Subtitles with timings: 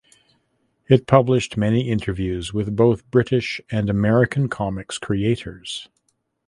[0.87, 5.89] It published many interviews with both British and American comics creators.